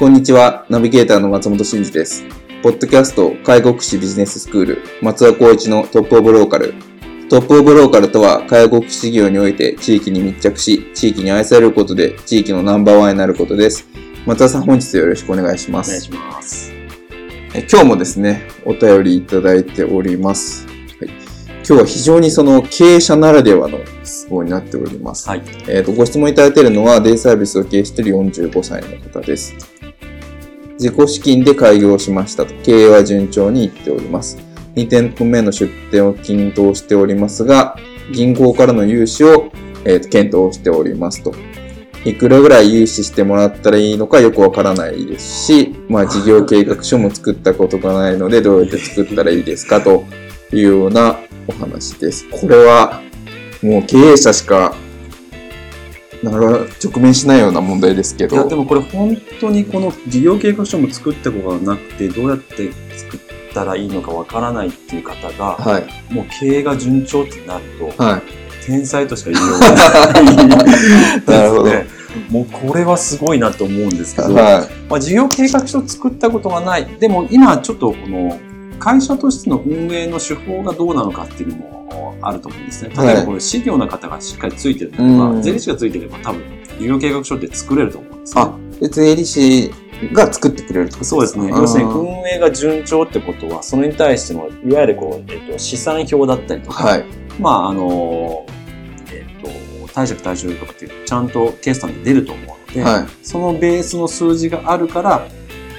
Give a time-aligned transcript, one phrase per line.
[0.00, 2.24] こんにちは、ナビゲーターの松本慎二です。
[2.62, 6.72] ポッドキャスト介護福祉ビジネススクール松田光一のトップオブローカル。
[7.28, 13.86] トップオブローカルとは介護福祉業において地域に密着し、地域に愛されることで地域のナンバーワンになることです。
[14.24, 15.90] 松田さん本日よろしくお願いします。
[15.90, 16.72] お願いします。
[17.52, 20.66] え今日もですね、お便りいただいております。
[20.66, 21.10] はい、
[21.58, 25.28] 今日は非常にその経営者ならではの質問になっております。
[25.28, 29.69] はい、えっ、と、ご質問いただいているのはデイサービスを経営している45歳の方です。
[30.80, 32.54] 自己資金で開業しましたと。
[32.62, 34.38] 経営は順調にいっております。
[34.76, 37.76] 2店舗目の出店を検討しておりますが、
[38.14, 39.52] 銀行からの融資を、
[39.84, 41.34] えー、検討しておりますと。
[42.06, 50.04] いくらぐらい融資してもらったらいいのかよくわからないですし、まあ事業計画書も作ったことがないのでどうやって作ったらいいですかと
[50.50, 52.26] いうようなお話です。
[52.30, 53.02] これは
[53.62, 54.74] もう経営者しか
[56.22, 58.36] なかなか直面しないような問題ですけど。
[58.36, 63.20] いや、でもこれ本当にこの事業計画書も作ったことがなくて、どうやって作っ
[63.54, 67.64] たらいいのかわからないっていう方が、はい、もう経営が順調ってなる
[67.96, 68.22] と、はい、
[68.66, 72.00] 天才としか言いようがない なるほど。
[72.28, 76.86] もうこれはすごいなと思うんですけど、はい、まあ、事業計画書作ったことがない。
[76.98, 78.38] でも今ちょっとこの
[78.78, 81.79] 会社としての運営の手法がどうなのかっていうのも
[82.22, 82.94] あると思うんですね。
[82.96, 86.42] 例えばこれ、事業の方がしっかりついてるとか、税理士がついてれば多分、
[86.78, 88.42] 事業計画書って作れると思うんですね。
[88.42, 88.58] あ、
[88.90, 89.70] 税理士
[90.12, 91.48] が作ってくれるとそうですね。
[91.48, 97.04] 要するに運営が順調ってことは、それに対しての、いわゆるこう、えっと、資産表だったりとか、はい、
[97.38, 98.46] まあ、あの、
[99.12, 105.26] えっと、貸借対照とかっていう、ちゃんと決算で出ると思うので、はい、そのベースの数字があるから、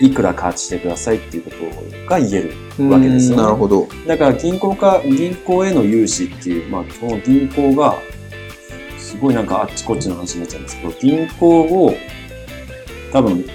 [0.01, 2.41] いくら価値してくださいっていうことが言え
[2.79, 3.43] るわけですよね。
[3.43, 3.87] なるほど。
[4.07, 7.95] だから銀行か、銀行への融資っていう、まあ、この銀行が、
[8.97, 11.93] すごいなんかあっちこっちの話になっちゃうんですけど、銀行を、
[13.13, 13.45] 多分、うんと、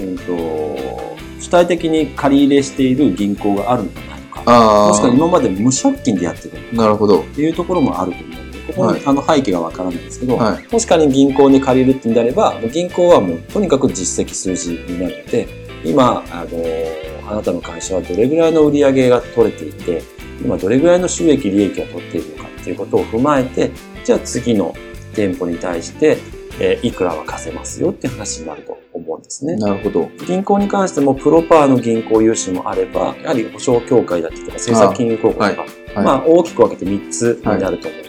[0.00, 4.88] うんと、主体的に借り入れしている銀行があるんじゃないのか。
[4.88, 7.20] もしくは今まで無借金でやってるなるほど。
[7.20, 8.43] っていうところもあると思う。
[8.66, 15.48] ここに、あの背景がわからないんですけど、はい、確かに銀行に借りるってんであれば、銀行はもうとにかく実績数字になるので、
[15.84, 20.02] 今、あの、あなたの会社はどれぐらいの売り上げが取れていて、
[20.42, 23.70] 今どれぐらいの収益、利益を取っているのかっていうことを踏まえて、
[24.04, 24.74] じゃあ次の
[25.14, 26.18] 店舗に対して、
[26.60, 29.56] えー、いくらは貸せますよっていう話になると思うんですね。
[29.56, 30.10] なるほど。
[30.26, 37.98] 銀行に関してもプロパーの銀行融資もあれば、やはり保証協会だったりとか政策金融公庫とか、はいはい、まあ大きく分けて3つになると思います。
[37.98, 38.03] はい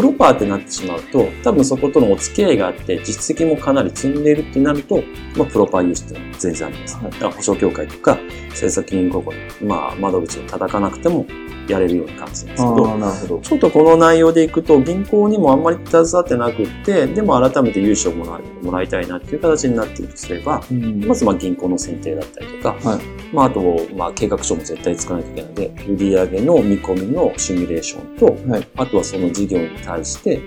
[0.00, 5.02] プロパーってなってしまうと、多分そことのお付き合いがあって、実績もかなり積んでいるってなると、
[5.36, 6.94] まあ、プロパー融資って全然あります。
[7.02, 8.18] だから保証協会とか、
[8.48, 11.26] 政策金融公庫まあ、窓口を叩かなくても
[11.68, 13.38] やれるような感じなんですけど、なるほど。
[13.40, 23.00] ちょっとこの内容でいくと、銀行にもあんまり携わってなくって、でも改めて融資をもらもらいたいなっていう形になっているとすれば、うん、まずまあ銀行の選定だったりとか、はい、
[23.32, 30.40] まあ、あと、まあ、計画書も絶対作らなきゃいけないので、売上の見込みのシミュレーションと、はい、あとはその事業に対して、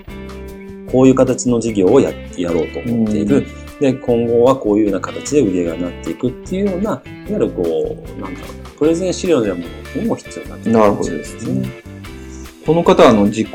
[0.90, 3.38] こういう形の事業をややろうと思っている。
[3.38, 9.64] うんで、今後はこういうような形で売り上げがなっていくっていうような、いわゆるこう、なんだろう、プレゼン資料でも
[9.96, 11.68] にも必要になってくるなるほどですね。
[12.66, 13.48] この方はあの自己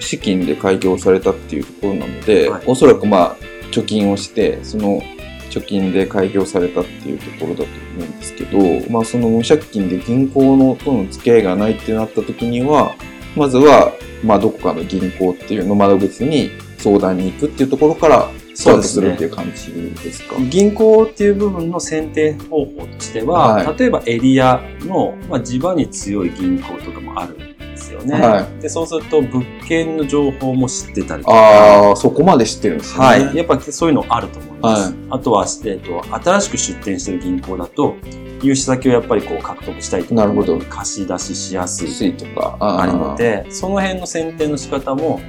[0.00, 3.36] 資金で開業されたっていうところなので、はい、おそらくまあ
[3.70, 5.00] 貯金をしてその
[5.48, 7.66] 貯金で開業されたっていうところだと
[8.00, 12.94] 思うんですけど、まあ、その無借金で銀行のとの付き合いがないってなった時には
[13.36, 13.92] まずは
[14.24, 27.34] まあどこかの銀行っていうの窓口に相談に行くっていうところからスタートするっていう感じですか、ね、銀行っていう部分の選定方法としては、はい、例えばエリアの、まあ、地場に強い銀行とかもある。
[27.34, 27.49] ん
[27.90, 28.26] ですよね。
[28.26, 31.36] はい、で、そうすると物件の情報も知ってたりとか。
[31.36, 33.04] ああ、そこまで知ってるんですね。
[33.04, 33.36] はい。
[33.36, 34.90] やっぱそういうのあると思います。
[34.90, 37.96] はい、あとは、えっと、新しく出店してる銀行だと、
[38.42, 45.20] 融資先をやっぱりこう獲得したいとか、なるほど貸し出ししやすいとかあるので、その辺の選定の仕方も、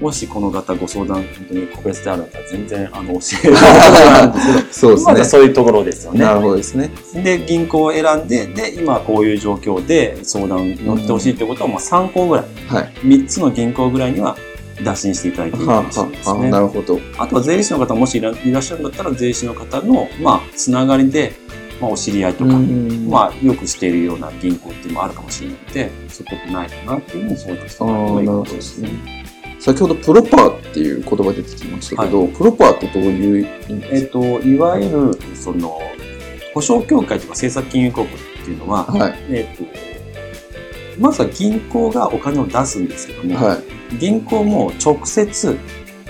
[0.00, 5.12] もしこの方ご相談、本当に個別であるんだったら全然あの教えることがあるんですけど、そうですね。
[5.12, 6.20] まだそういうところですよね。
[6.20, 6.90] なるほどですね。
[7.14, 14.36] で、銀行を選んで、で、今こういう状況で相談に乗ってほしいということは、まあ3校ぐらい、はい、3つの銀行ぐらいには
[14.84, 16.50] 打診していただいていいかもしれないですね。
[16.50, 17.00] なるほど。
[17.18, 21.32] あとは税理士の方もしいらっしゃるんだったら、税理士の方の、まあ、つながりで、
[21.80, 27.90] まあ、お知り合いとか、まあ、よくしているような銀行っていうのもあるかもしれないので、そこってないかなっていうのもそうですね。
[27.90, 29.25] ああ、なるほどですね。
[29.66, 35.80] 先ほどプロパーっていう言葉出てきましたけど、はい、プロパーってどういう意味ですか、えっ、と、いわゆる、その、
[36.54, 39.64] 保証協会とか政策金融公庫っていうのは、はい、えっ、と、
[41.00, 45.58] まずは銀行がお金を出すんですけども、はい、銀行も直接、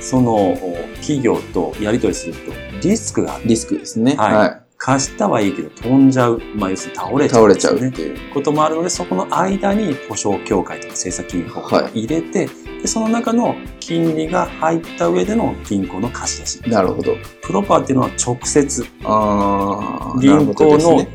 [0.01, 0.55] その
[0.97, 3.45] 企業とやり取りするとリスクがある。
[3.47, 4.17] リスクですね。
[4.17, 4.66] はい。
[4.87, 16.71] はい貸したはいいけど飛んじゃう、まあ、要するに倒れちゃう、ね、倒れちゃうっていうこともあるので、そこの間に保証協会とか政策金融公庫を入れて、はい、でその中の金利が入った上での銀行の貸し出し。
[16.71, 17.17] なるほど。
[17.43, 21.09] プロパーっていうのは直接、あ銀行の、ね、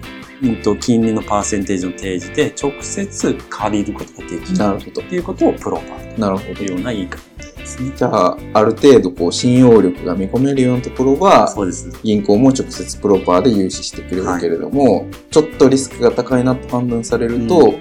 [0.44, 4.58] うんと金利のパーセンテージの提示で直接借りることができる。
[4.58, 5.02] なるほど。
[5.02, 7.31] っていうことをプロパーというような言い方。
[7.78, 7.94] ですね。
[7.96, 11.90] じゃあ、ある程度こう信用力が見込めるようなところは、そうです。
[12.04, 17.80] 銀行も直接プロパーで融資してくれるけれども、はい、ちょっとリスクが高いなと判断されると、うん、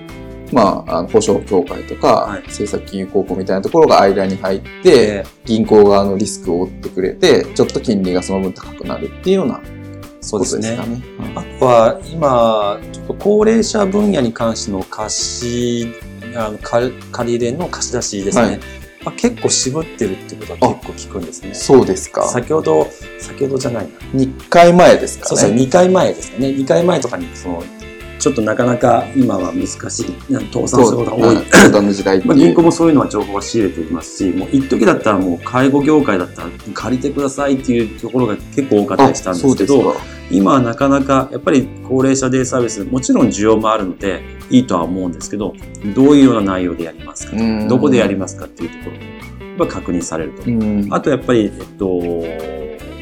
[0.52, 9.60] まあ、あの保証協会とか、はい、政策金融公庫みたいなところが間に入って、銀行側のリスクを負ってくれて、ちょっと金利がその分高くなるっていうような
[10.22, 10.78] そうですね。
[11.34, 15.88] あとは、今、ちょっと高齢者分野に関しての貸し、
[16.36, 16.92] あの借
[17.26, 18.44] り入れの貸し出しですね。
[18.44, 21.54] はいまあ、結構渋ってるってことは結構聞くんですね。
[21.54, 22.28] そうですか。
[22.28, 22.86] 先ほど、
[23.18, 23.90] 先ほどじゃないな。
[24.20, 25.28] 2回前ですかね。
[25.28, 26.48] そうそう、2回前ですね。
[26.48, 27.64] 2回前とかに、その、
[28.18, 29.80] ちょっとなかなか今は難しい、
[30.52, 31.46] 倒産することが多い。
[31.50, 39.96] 相談の時代まあ銀行もそういうのは情報は仕入れていますし、もう一時だったらもう介護業界だったら借りてくださいっていうところが結構多かったりしたんですけど、
[40.30, 45.54] 今はなかなかやっぱり高齢者デイサービス、もちろん需要もあるのでいいとは思うんですけど、
[45.94, 47.36] どういうような内容でやりますか
[47.68, 48.96] どこでやりますかっていうとこ
[49.58, 50.94] ろが確認されると。
[50.94, 51.90] あとやっぱり、えっと、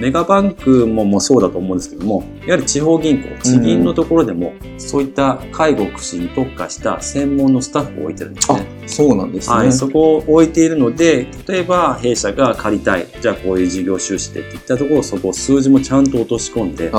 [0.01, 8.78] メガバンクももそうだと思うんですけども、やはり地方銀行、地銀のところでも、そういった介護福祉に特化した専門のスタッフを置いてるんですね。
[8.88, 9.56] そうなんですね。
[9.56, 16.90] はい、そこを置いているので、例えば弊社が借りたい、じゃあこういう事業収支でっていったところ、そこを数字もちゃんと落とし込んで、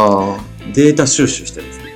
[0.73, 1.89] データ収集してるんですね。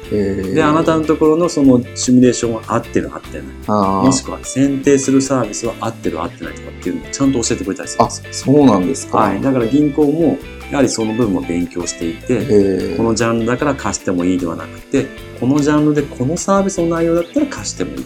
[0.53, 3.67] で、あなたのところのそのシミュレーションは合ってる合ってない。
[3.67, 9.17] もしくは選定するサービスは合ってる合ってないとかっていうのをちゃんと教えてくれたりするんですあ、そうなんですか。
[9.17, 9.41] はい。
[9.41, 10.37] だから銀行も
[10.71, 15.07] やはりその部分も勉強していて、このジャンルだから貸してもいいではなくて、
[15.39, 18.05] このジャンルでこのサービスの内容だったら貸してもいい。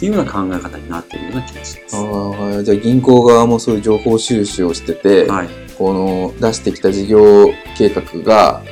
[0.00, 1.94] っていうような考え方になっているような気がします。
[1.94, 8.62] ああ、じゃあ銀行側もそういう情報収集をしてて、はい、この出してきた事業計画が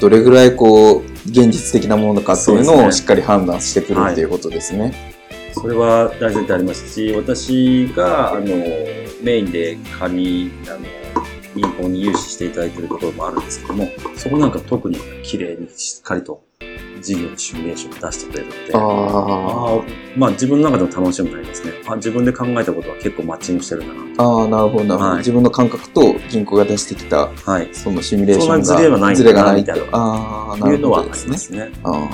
[0.00, 4.94] どれぐらいこう現実的なものかっていうのをしっかり判断してくるっていうことですね。
[5.52, 8.46] それは大前提ありますし、私があの
[9.22, 10.86] メインで借りあの
[11.54, 16.42] 銀行に融資していただいているところもあるんですけども、そこなんか特に綺麗にしっかりと
[17.02, 19.82] 事業のシミュレーションを出してくれるので、ああ
[20.16, 21.72] まあ自分の中でも楽しみになりますね。
[21.86, 28.64] あ自分で考えたことは結構マッチングしてるんだなああ、なるほど、なるほど、自分の感覚と銀行が出してきた、はい、そのシミュレーションが。
[28.64, 29.86] そんなズレはないズレがないみたいな。
[29.92, 31.36] ああ、なるほどですね。
[31.36, 31.72] すね。
[31.84, 32.08] あ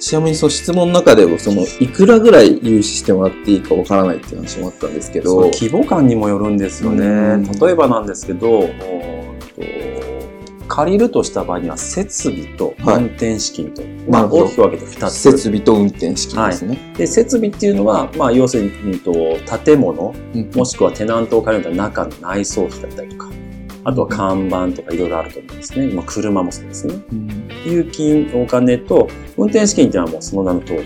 [0.00, 5.50] ちなみにその質問の中でもそのいくらぐらい融資してもらっていいかわからないっていう話もあったんですけど。
[5.52, 7.46] 規模感にもよるんですよね。
[7.60, 8.70] 例えばなんですけど
[10.70, 15.12] 借りるとした場合には設備と運転資金と、はい、まあ、大きく分けて2つ。
[15.12, 19.12] 設備と運転資金ですね、はい、で設備っていうのは、まあ、要するにと
[19.64, 23.30] 建物、うん、もしくはテナントを借りると中の内装費だったりとか
[23.82, 25.86] あとは看板とかいろいろあると思うんですね。
[25.88, 26.94] まあ、車もそうですね。
[27.10, 27.28] うん、
[27.66, 30.82] いう金、お金と、運転資金っていうのはもうその名の通り、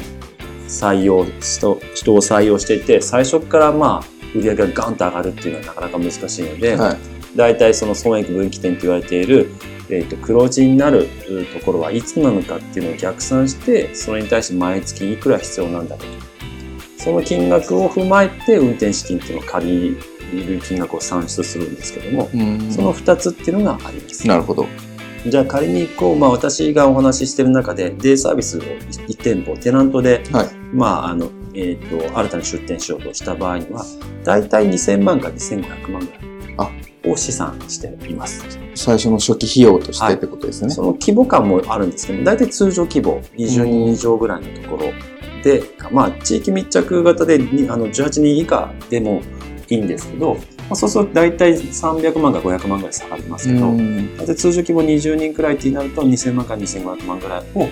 [0.68, 6.96] 採用、人、人を採用していて、最初からまあ、売り上げがガンと上がるっていうのはなかなか難しいので、はい、
[7.36, 9.50] 大体その損益分岐点と言われている、
[9.90, 11.08] えっ、ー、と、黒字になる
[11.52, 16.06] ところはいつなのかっていうのを逆算して、それに対して毎月いくら必要なんだろう
[16.98, 17.02] と。
[17.02, 19.96] その金額を踏まえて運転資金っていうのを借
[20.32, 22.28] りる金額を算出するんですけども、
[22.70, 24.26] その2つっていうのがあります。
[24.26, 24.66] なるほど。
[25.26, 33.84] じゃあ仮にこう、まあ、私がお話ししてる中でデイサービスを1店舗テナントで、はい、まああのえーと、新たに出店しようとした場合には、
[34.24, 36.33] だいたい2000万から2500万ぐらい
[37.06, 38.44] を試算しています。
[38.75, 40.66] 最初の初期費用としてってことですね。
[40.68, 44.92] はい、その規模感もあるんですけど、だいたい通常規模、20人以上ぐらいのところ
[45.42, 47.34] で、まあ、地域密着型で
[47.68, 49.20] あの18人以下でも
[49.68, 53.73] いいんですけど、まあ、そうすると大体300万から500万ぐらい下がりますけど、
[54.18, 57.68] 大体通常規模20人くらいってなると2000万から2500万ぐらいを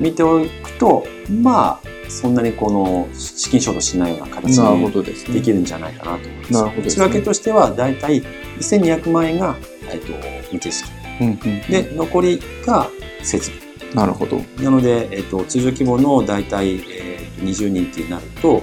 [0.00, 1.04] 見ておくと、
[1.42, 6.52] まあ、そんなにこの資金ショートしないような形にできるんじゃないかなと思います。
[6.52, 8.22] なるほど、ね、内訳としては大体
[8.60, 9.56] 1200万円が、
[9.90, 10.84] えっと、運転資
[11.18, 11.40] 金、うんうん、
[11.70, 12.88] で残りが
[13.22, 13.68] 設備。
[13.94, 14.40] なるほど。
[14.62, 18.62] なので、えっと、通常規模の大体、えー、20人ってなると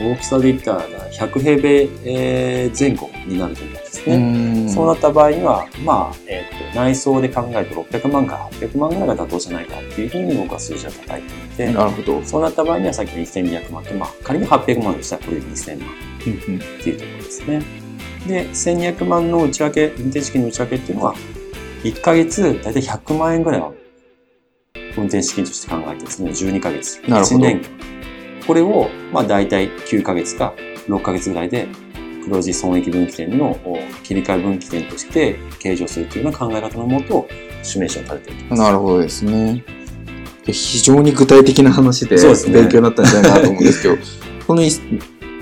[0.00, 4.68] 大きさで言ったら100平米、え前後になると思うんですね。
[4.68, 12.22] そうなった場合には、まあ、えっ、ー、と、内装で考えると600万から800万ぐらいが妥当じゃないかっていうふうに僕は数字は叩いていて、なるほど。
[12.24, 17.62] そうなった場合にはさっきの1200万と、まあ、仮に800万でしたらこれで2000万っていうところですね。
[18.26, 21.14] で、1200万の内訳、運転資金の内訳っていうのは、
[21.82, 23.72] 1ヶ月だいたい100万円ぐらいは
[24.96, 27.00] 運転資金として考えてですね、12ヶ月。
[27.08, 27.36] なるほど。
[27.36, 27.62] 1年
[28.46, 30.54] これを、まあ大体9ヶ月か
[30.88, 31.68] 6ヶ月ぐらいで
[32.24, 33.58] 黒字損益分岐点の
[34.02, 37.28] 切り替え分岐点として計上するというような考え方のもと、
[37.62, 38.62] シミュレーションされていきます。
[38.62, 39.64] なるほどですね。
[40.44, 42.16] 非常に具体的な話で
[42.50, 43.96] 勉強になったんじゃないかなと思うんですけど、
[44.46, 44.62] この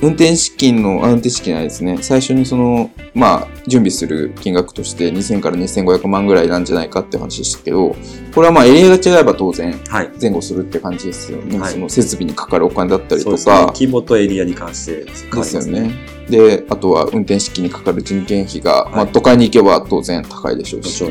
[0.00, 7.96] 運転資金の、運転資金はですね、最初にその、まあ、準備する金額として2000から2500万ぐらいなんじゃないかって話でしたけど、
[8.34, 9.74] これはまあエリアが違えば当然、
[10.20, 11.58] 前後するって感じですよね。
[11.58, 13.36] はい、その設備にかかるお金だったりとか。
[13.36, 15.92] ね、規模とエリアに関してですよね。
[16.30, 21.04] で、あとは運転資金にかかる人件費が、はい、まあ都会に行けば当然高いでしょうし、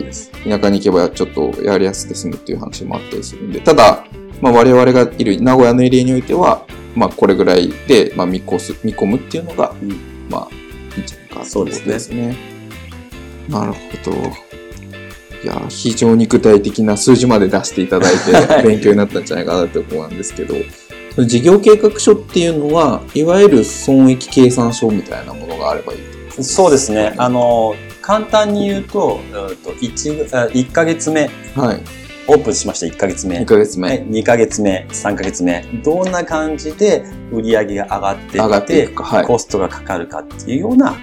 [0.45, 4.05] 田舎に行けばちょっとやりやすく済むっていう話もあったりするんで、ただ、
[4.39, 6.65] まあ我々がいる名古屋のエリアにおいては、
[6.97, 9.89] まあ、これぐらいで、まあ、見越す、見込むっていうのが、うん、
[10.31, 10.55] まあ、
[10.95, 12.35] いいんじゃないかそうですね。
[13.47, 14.17] なるほど。
[15.43, 20.55] いや、非常に具体的な数字まで出していただいて、 勉強になったんじゃないかなって思うんですけど、
[21.23, 27.13] 事業計画書っていうのは、いわゆる損益計算書みたいなものがあればいいそうですね。
[27.17, 29.19] あの、簡単に言うと、
[29.81, 31.81] 1, 1ヶ月目、はい、
[32.29, 33.39] オープンしました1ヶ月目。
[33.39, 33.87] 2ヶ月目。
[33.87, 35.61] 2ヶ月目、3ヶ月目。
[35.83, 40.93] どんな感じで売り上げが上がっていって、はい、コストがかかるかっていうような、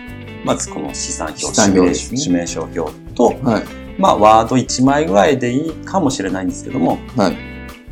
[0.44, 3.64] まずこの資産表、シミュレーション、シミュレーション表と、はい、
[3.98, 7.36] まあワード1枚ぐらいでいいかもしれないんですけども、はい、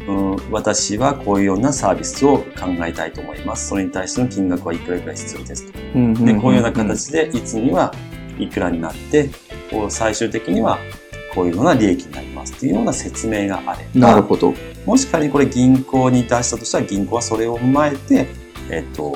[0.07, 2.45] うん、私はこういうようなサービスを考
[2.87, 3.69] えたいと思います。
[3.69, 5.73] それに対しての金額はいくらいくら必要ですと。
[5.73, 7.95] で、こういうような形でいつには
[8.39, 9.31] いくらになって、
[9.89, 10.79] 最終的には
[11.35, 14.55] こういうような利益になりますっていうような説明があれば、なるほど。
[14.85, 18.27] もし仮にこれ銀行に出したとしたら銀行はそれを踏まえて、
[18.71, 19.15] えっと、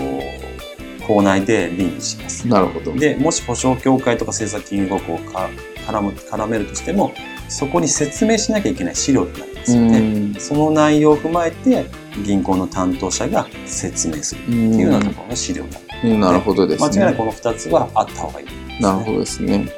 [1.07, 2.47] 校内で倫理します。
[2.47, 2.93] なるほど。
[2.93, 5.51] で、もし保証協会とか政策金融国をか
[5.87, 7.13] 絡む絡めるとしても、
[7.49, 11.87] そこに説明しなきゃいけない資料になりますので、その内容を踏まえて、
[12.25, 15.87] 銀行の担当者が説明するっていうようなところの資料になる。
[16.19, 16.89] なるほどですね。
[16.89, 19.69] 間違いなくこの2つはあった方がいい、ね、なるほどですね。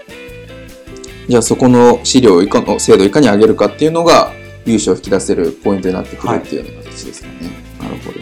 [1.28, 4.32] じゃあそこの資料をいかの精度をいかに上げるかっていうのが
[4.64, 7.34] 融資を引き出せるポイントになってくるっていうような形ですかね。
[7.78, 8.18] はい、なるほど。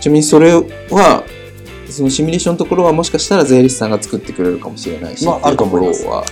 [0.00, 1.24] ちなみにそれは、
[1.88, 6.24] そのシミュレーションのところはもしかしたら税理士さんが作ってくれるかもしれないし、まあ、あるところは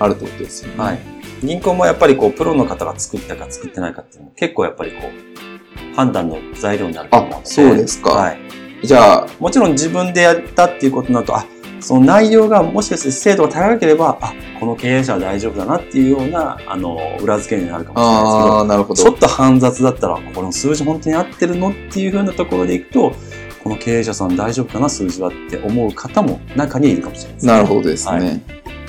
[0.00, 0.78] あるってことですよね。
[0.78, 0.98] はい。
[1.42, 7.42] 銀行もやっぱりこう、プロの方が作ったか作ってないかっていうのも結構やっぱりこう、判断の材料になると思うので。
[7.44, 8.10] あ、そうですか。
[8.10, 8.38] はい。
[8.82, 11.46] じゃあ、もちろん自分でやったっていうことになると、あ、
[11.82, 23.12] その内容がもしかして精度が高ければ、あ、この経営者は大丈夫だなっていうような、あの、裏付けになるかもしれないですけど、あなるほどちょっと煩雑だったら、この数字本当に合ってるのっていうふうなところでいくと、
[23.62, 27.52] この経営者さん大丈夫かな、数字はって思う方も中にいるかもしれないですね。
[27.52, 28.12] なるほどですね。
[28.12, 28.40] はい、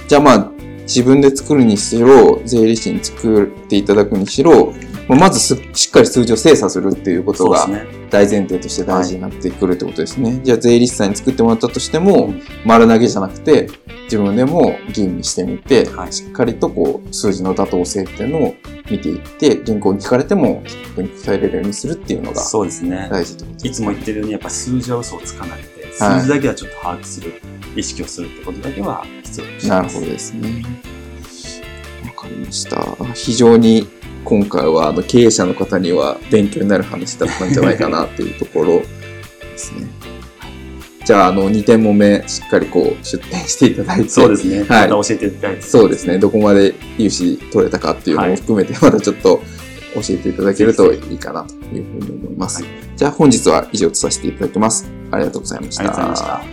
[0.08, 0.53] じゃあまあ、
[0.84, 4.74] 自分で作るにしろ、税理士に作っていただくにしろ、
[5.08, 5.40] まず
[5.74, 7.68] しっかり数字を精査するっていうことが
[8.10, 10.30] 大前提として大事になってくるってことですね。
[10.30, 12.34] はい、じゃあ税理士さんに作ってもらったとしても、
[12.66, 13.70] 丸投げじゃなくて、
[14.06, 18.56] 自分でも吟味してみて、はい、しっかりとこう数字の妥当性っていうのを
[18.90, 20.64] 見ていって、銀行に聞かれても、
[20.98, 23.08] に答えれるようにするっていうのがそうですね。
[23.12, 27.34] 大事ってことです、ね、いつも言ってるように、やっぱ数字は嘘をつかないで、数字だけはちょっと把握する、
[27.76, 29.06] 意識をするってことだけは
[29.68, 30.64] なるほどですね。
[32.06, 32.96] わかりました。
[33.14, 33.88] 非常に
[34.24, 38.82] 今回はあの経営者の方には勉強になる話だったんじゃないかなっていうところ
[39.40, 39.88] ですね。
[41.06, 44.10] じゃあ、あの、2点も目、しっかりこう、出展していただいて。
[44.10, 44.60] そうですね。
[44.60, 44.68] はい。
[44.90, 45.62] また教えていただいて。
[45.62, 46.18] そうですね。
[46.18, 49.42] どこまで融資取れたかっていうのも含めて、またちょっと、
[49.94, 52.64] 教えていただけるといいかなというふうに思います。
[52.64, 54.90] はい、じゃあ本日は以上とさせていただきます。
[55.12, 55.84] ありがとうございました。
[55.84, 56.53] ありがとうございました。